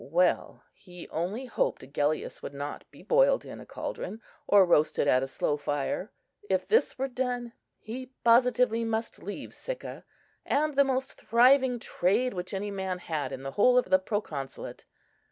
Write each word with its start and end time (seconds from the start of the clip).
Well, 0.03 0.63
he 0.73 1.07
only 1.09 1.45
hoped 1.45 1.83
Agellius 1.83 2.41
would 2.41 2.55
not 2.55 2.89
be 2.89 3.03
boiled 3.03 3.45
in 3.45 3.59
a 3.59 3.67
caldron, 3.67 4.19
or 4.47 4.65
roasted 4.65 5.07
at 5.07 5.21
a 5.21 5.27
slow 5.27 5.57
fire. 5.57 6.11
If 6.49 6.67
this 6.67 6.97
were 6.97 7.07
done, 7.07 7.53
he 7.77 8.07
positively 8.23 8.83
must 8.83 9.21
leave 9.21 9.53
Sicca, 9.53 10.03
and 10.43 10.73
the 10.73 10.83
most 10.83 11.19
thriving 11.21 11.77
trade 11.77 12.33
which 12.33 12.51
any 12.51 12.71
man 12.71 12.97
had 12.97 13.31
in 13.31 13.43
the 13.43 13.51
whole 13.51 13.77
of 13.77 13.91
the 13.91 13.99
Proconsulate. 13.99 14.85